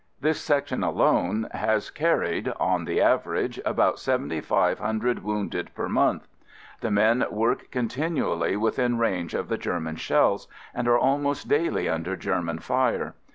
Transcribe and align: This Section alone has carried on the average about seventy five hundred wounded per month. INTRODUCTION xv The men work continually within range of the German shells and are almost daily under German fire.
This 0.19 0.41
Section 0.41 0.81
alone 0.81 1.47
has 1.51 1.91
carried 1.91 2.51
on 2.59 2.85
the 2.85 2.99
average 2.99 3.59
about 3.63 3.99
seventy 3.99 4.41
five 4.41 4.79
hundred 4.79 5.23
wounded 5.23 5.69
per 5.75 5.87
month. 5.87 6.23
INTRODUCTION 6.81 6.81
xv 6.81 6.81
The 6.81 6.89
men 6.91 7.25
work 7.29 7.69
continually 7.69 8.55
within 8.57 8.97
range 8.97 9.35
of 9.35 9.47
the 9.47 9.59
German 9.59 9.97
shells 9.97 10.47
and 10.73 10.87
are 10.87 10.97
almost 10.97 11.47
daily 11.47 11.87
under 11.87 12.15
German 12.15 12.57
fire. 12.57 13.13